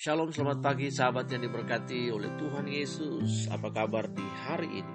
[0.00, 3.52] Shalom, selamat pagi sahabat yang diberkati oleh Tuhan Yesus.
[3.52, 4.94] Apa kabar di hari ini?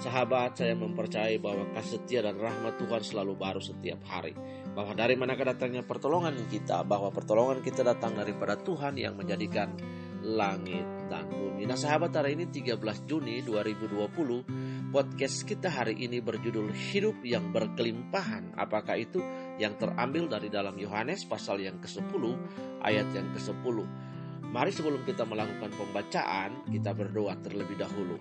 [0.00, 4.32] Sahabat, saya mempercayai bahwa kasih setia dan rahmat Tuhan selalu baru setiap hari.
[4.72, 9.76] Bahwa dari mana datangnya pertolongan kita, bahwa pertolongan kita datang daripada Tuhan yang menjadikan
[10.24, 11.68] langit dan bumi.
[11.68, 18.56] Nah sahabat hari ini 13 Juni 2020 podcast kita hari ini berjudul Hidup yang Berkelimpahan.
[18.56, 19.20] Apakah itu
[19.60, 22.22] yang terambil dari dalam Yohanes pasal yang ke-10
[22.80, 24.05] ayat yang ke-10.
[24.50, 28.16] Mari sebelum kita melakukan pembacaan, kita berdoa terlebih dahulu.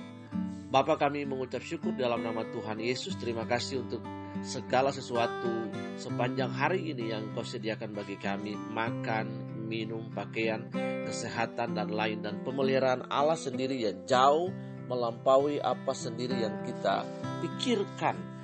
[0.69, 3.15] Bapa kami mengucap syukur dalam nama Tuhan Yesus.
[3.15, 4.03] Terima kasih untuk
[4.43, 8.57] segala sesuatu sepanjang hari ini yang kau sediakan bagi kami.
[8.57, 10.67] Makan, minum, pakaian,
[11.07, 12.19] kesehatan, dan lain.
[12.19, 14.51] Dan pemeliharaan Allah sendiri yang jauh
[14.91, 17.07] melampaui apa sendiri yang kita
[17.41, 18.34] pikirkan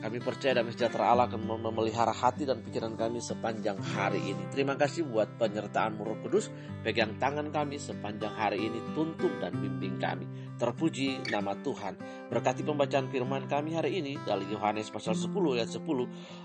[0.00, 4.48] kami percaya dan sejahtera Allah akan memelihara hati dan pikiran kami sepanjang hari ini.
[4.48, 6.48] Terima kasih buat penyertaan Roh Kudus.
[6.80, 10.24] Pegang tangan kami sepanjang hari ini, tuntun dan bimbing kami.
[10.56, 12.00] Terpuji nama Tuhan.
[12.32, 15.28] Berkati pembacaan firman kami hari ini dari Yohanes pasal 10
[15.60, 15.84] ayat 10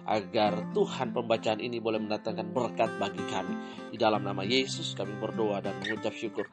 [0.04, 3.56] agar Tuhan pembacaan ini boleh mendatangkan berkat bagi kami.
[3.96, 6.52] Di dalam nama Yesus kami berdoa dan mengucap syukur.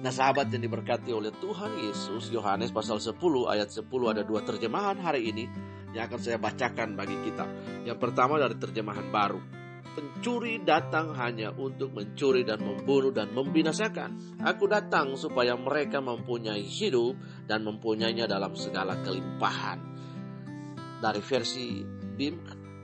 [0.00, 3.20] Nah sahabat yang diberkati oleh Tuhan Yesus, Yohanes pasal 10
[3.52, 7.44] ayat 10 ada dua terjemahan hari ini yang akan saya bacakan bagi kita.
[7.88, 9.40] Yang pertama dari terjemahan baru.
[9.98, 14.38] Pencuri datang hanya untuk mencuri dan membunuh dan membinasakan.
[14.46, 17.18] Aku datang supaya mereka mempunyai hidup
[17.50, 19.82] dan mempunyainya dalam segala kelimpahan.
[21.02, 21.82] Dari versi
[22.14, 22.34] BIM,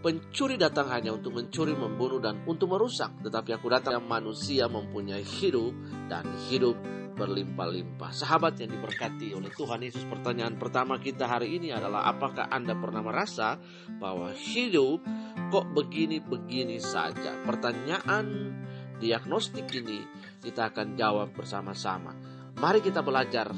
[0.03, 3.15] pencuri datang hanya untuk mencuri, membunuh, dan untuk merusak.
[3.23, 5.71] Tetapi aku datang manusia mempunyai hidup
[6.11, 6.75] dan hidup
[7.15, 8.11] berlimpah-limpah.
[8.11, 13.01] Sahabat yang diberkati oleh Tuhan Yesus, pertanyaan pertama kita hari ini adalah apakah Anda pernah
[13.01, 13.57] merasa
[14.03, 15.01] bahwa hidup
[15.49, 17.39] kok begini-begini saja?
[17.47, 18.53] Pertanyaan
[18.99, 20.03] diagnostik ini
[20.43, 22.13] kita akan jawab bersama-sama.
[22.59, 23.55] Mari kita belajar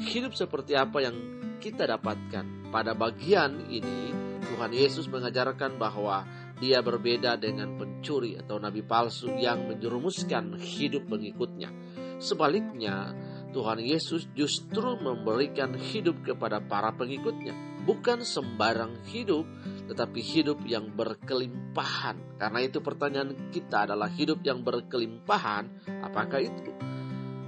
[0.00, 1.16] hidup seperti apa yang
[1.60, 2.72] kita dapatkan.
[2.72, 6.24] Pada bagian ini Tuhan Yesus mengajarkan bahwa
[6.60, 11.72] dia berbeda dengan pencuri atau nabi palsu yang menjerumuskan hidup pengikutnya.
[12.20, 13.16] Sebaliknya,
[13.50, 17.56] Tuhan Yesus justru memberikan hidup kepada para pengikutnya.
[17.80, 19.48] Bukan sembarang hidup,
[19.88, 22.36] tetapi hidup yang berkelimpahan.
[22.36, 26.76] Karena itu pertanyaan kita adalah hidup yang berkelimpahan, apakah itu?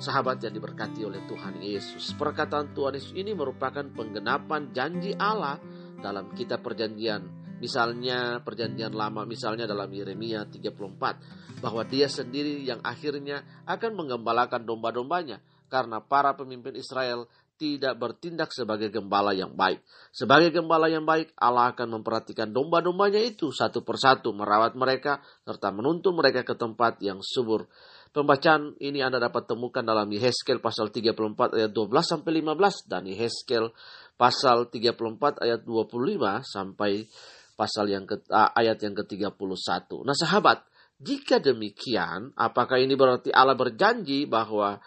[0.00, 2.16] Sahabat yang diberkati oleh Tuhan Yesus.
[2.16, 5.60] Perkataan Tuhan Yesus ini merupakan penggenapan janji Allah
[6.02, 13.46] dalam kitab perjanjian Misalnya perjanjian lama, misalnya dalam Yeremia 34, bahwa dia sendiri yang akhirnya
[13.70, 15.38] akan menggembalakan domba-dombanya
[15.70, 17.30] karena para pemimpin Israel
[17.62, 19.86] tidak bertindak sebagai gembala yang baik.
[20.10, 26.18] Sebagai gembala yang baik, Allah akan memperhatikan domba-dombanya itu satu persatu, merawat mereka, serta menuntun
[26.18, 27.70] mereka ke tempat yang subur.
[28.10, 33.70] Pembacaan ini Anda dapat temukan dalam Yehezkel pasal 34 ayat 12 sampai 15 dan Yehezkel
[34.18, 37.08] pasal 34 ayat 25 sampai
[37.54, 39.88] pasal yang ke, ayat yang ke-31.
[40.02, 40.64] Nah, sahabat,
[41.02, 44.78] jika demikian, apakah ini berarti Allah berjanji bahwa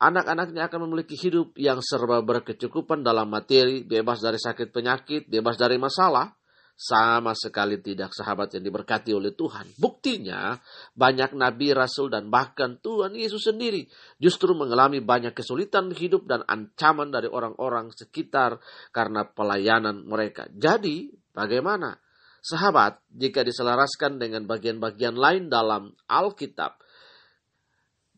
[0.00, 5.76] anak-anaknya akan memiliki hidup yang serba berkecukupan dalam materi, bebas dari sakit penyakit, bebas dari
[5.76, 6.32] masalah?
[6.80, 9.68] Sama sekali tidak sahabat yang diberkati oleh Tuhan.
[9.76, 10.56] Buktinya
[10.96, 13.84] banyak nabi, rasul, dan bahkan Tuhan Yesus sendiri
[14.16, 18.64] justru mengalami banyak kesulitan hidup dan ancaman dari orang-orang sekitar
[18.96, 20.48] karena pelayanan mereka.
[20.56, 21.98] Jadi bagaimana?
[22.40, 26.80] Sahabat, jika diselaraskan dengan bagian-bagian lain dalam Alkitab,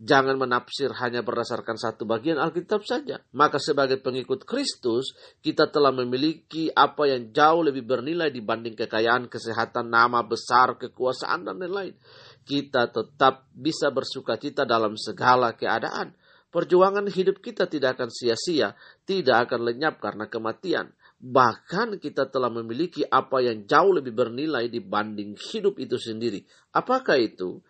[0.03, 3.23] jangan menafsir hanya berdasarkan satu bagian Alkitab saja.
[3.35, 9.91] Maka sebagai pengikut Kristus, kita telah memiliki apa yang jauh lebih bernilai dibanding kekayaan, kesehatan,
[9.91, 11.95] nama besar, kekuasaan, dan lain-lain.
[12.43, 16.15] Kita tetap bisa bersuka cita dalam segala keadaan.
[16.53, 18.77] Perjuangan hidup kita tidak akan sia-sia,
[19.09, 20.93] tidak akan lenyap karena kematian.
[21.23, 26.43] Bahkan kita telah memiliki apa yang jauh lebih bernilai dibanding hidup itu sendiri.
[26.75, 27.63] Apakah itu?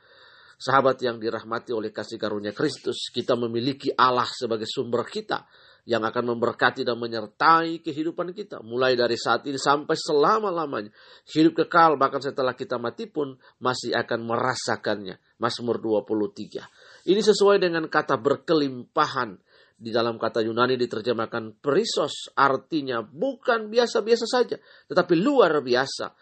[0.57, 5.45] Sahabat yang dirahmati oleh kasih karunia Kristus, kita memiliki Allah sebagai sumber kita
[5.83, 8.63] yang akan memberkati dan menyertai kehidupan kita.
[8.63, 10.95] Mulai dari saat ini sampai selama-lamanya.
[11.27, 15.19] Hidup kekal bahkan setelah kita mati pun masih akan merasakannya.
[15.43, 17.11] Mazmur 23.
[17.11, 19.35] Ini sesuai dengan kata berkelimpahan
[19.83, 24.57] di dalam kata Yunani diterjemahkan perisos artinya bukan biasa-biasa saja
[24.87, 26.15] tetapi luar biasa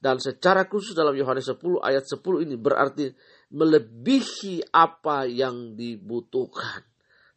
[0.00, 3.12] dan secara khusus dalam Yohanes 10 ayat 10 ini berarti
[3.52, 6.88] melebihi apa yang dibutuhkan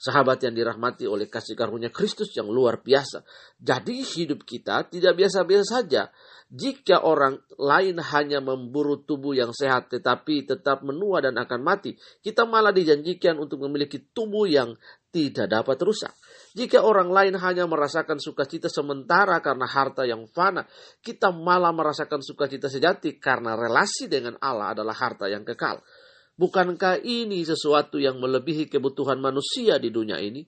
[0.04, 3.24] Sahabat yang dirahmati oleh kasih karunia Kristus yang luar biasa.
[3.56, 6.12] Jadi hidup kita tidak biasa-biasa saja.
[6.52, 12.44] Jika orang lain hanya memburu tubuh yang sehat tetapi tetap menua dan akan mati, kita
[12.44, 14.76] malah dijanjikan untuk memiliki tubuh yang
[15.14, 16.10] tidak dapat rusak.
[16.58, 20.66] Jika orang lain hanya merasakan sukacita sementara karena harta yang fana,
[21.06, 25.86] kita malah merasakan sukacita sejati karena relasi dengan Allah adalah harta yang kekal.
[26.34, 30.42] Bukankah ini sesuatu yang melebihi kebutuhan manusia di dunia ini?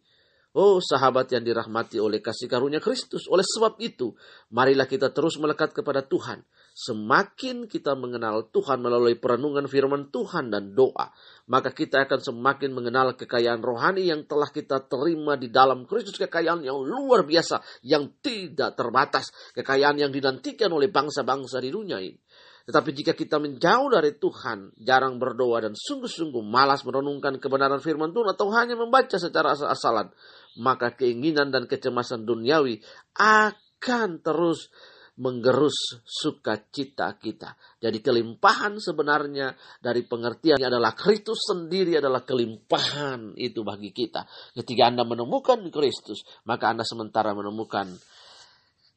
[0.58, 3.30] Oh sahabat yang dirahmati oleh kasih karunia Kristus.
[3.30, 4.18] Oleh sebab itu,
[4.50, 6.42] marilah kita terus melekat kepada Tuhan.
[6.76, 11.08] Semakin kita mengenal Tuhan melalui perenungan firman Tuhan dan doa,
[11.48, 16.20] maka kita akan semakin mengenal kekayaan rohani yang telah kita terima di dalam Kristus.
[16.20, 19.32] Kekayaan yang luar biasa, yang tidak terbatas.
[19.56, 22.20] Kekayaan yang dinantikan oleh bangsa-bangsa di dunia ini.
[22.68, 28.36] Tetapi jika kita menjauh dari Tuhan, jarang berdoa dan sungguh-sungguh malas merenungkan kebenaran firman Tuhan
[28.36, 30.12] atau hanya membaca secara asal-asalan,
[30.60, 32.84] maka keinginan dan kecemasan duniawi
[33.16, 34.68] akan terus
[35.16, 37.56] menggerus sukacita kita.
[37.80, 44.28] Jadi kelimpahan sebenarnya dari pengertian adalah Kristus sendiri adalah kelimpahan itu bagi kita.
[44.52, 47.96] Ketika Anda menemukan Kristus, maka Anda sementara menemukan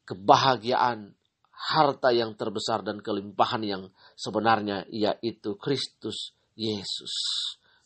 [0.03, 1.15] kebahagiaan
[1.59, 3.83] harta yang terbesar dan kelimpahan yang
[4.15, 7.11] sebenarnya yaitu Kristus Yesus.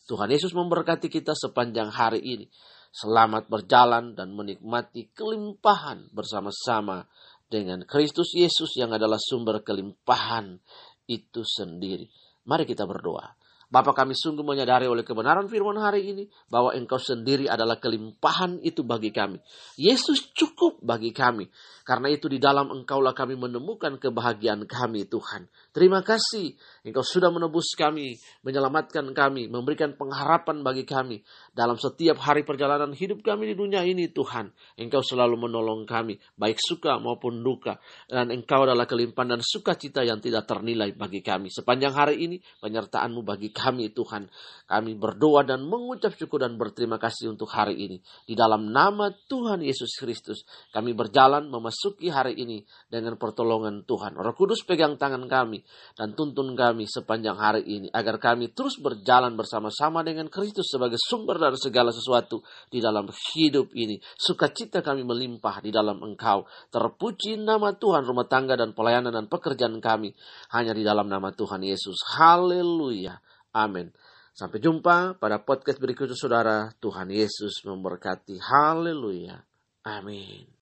[0.04, 2.46] Tuhan Yesus memberkati kita sepanjang hari ini.
[2.94, 7.02] Selamat berjalan dan menikmati kelimpahan bersama-sama
[7.48, 10.58] dengan Kristus Yesus yang adalah sumber kelimpahan
[11.06, 12.08] itu sendiri.
[12.44, 13.36] Mari kita berdoa.
[13.74, 18.86] Bapak kami sungguh menyadari oleh kebenaran firman hari ini bahwa engkau sendiri adalah kelimpahan itu
[18.86, 19.42] bagi kami.
[19.74, 21.50] Yesus cukup bagi kami.
[21.82, 25.50] Karena itu di dalam engkaulah kami menemukan kebahagiaan kami Tuhan.
[25.74, 26.54] Terima kasih
[26.86, 28.14] engkau sudah menebus kami,
[28.46, 31.26] menyelamatkan kami, memberikan pengharapan bagi kami.
[31.50, 34.54] Dalam setiap hari perjalanan hidup kami di dunia ini Tuhan.
[34.78, 37.82] Engkau selalu menolong kami, baik suka maupun duka.
[38.06, 41.50] Dan engkau adalah kelimpahan dan sukacita yang tidak ternilai bagi kami.
[41.50, 44.28] Sepanjang hari ini penyertaanmu bagi kami Tuhan.
[44.64, 47.96] Kami berdoa dan mengucap syukur dan berterima kasih untuk hari ini.
[48.24, 54.16] Di dalam nama Tuhan Yesus Kristus kami berjalan memasuki hari ini dengan pertolongan Tuhan.
[54.16, 55.64] Roh Kudus pegang tangan kami
[55.96, 61.36] dan tuntun kami sepanjang hari ini agar kami terus berjalan bersama-sama dengan Kristus sebagai sumber
[61.40, 64.00] dari segala sesuatu di dalam hidup ini.
[64.16, 66.48] Sukacita kami melimpah di dalam Engkau.
[66.72, 70.10] Terpuji nama Tuhan rumah tangga dan pelayanan dan pekerjaan kami
[70.50, 72.00] hanya di dalam nama Tuhan Yesus.
[72.16, 73.33] Haleluya.
[73.54, 73.94] Amin.
[74.34, 76.74] Sampai jumpa pada podcast berikutnya saudara.
[76.82, 78.42] Tuhan Yesus memberkati.
[78.42, 79.38] Haleluya.
[79.86, 80.53] Amin.